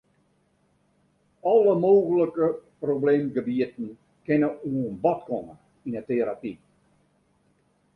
[1.51, 2.49] Alle mooglike
[2.87, 3.93] probleemgebieten
[4.31, 5.53] kinne oan bod komme
[5.87, 6.51] yn 'e terapy.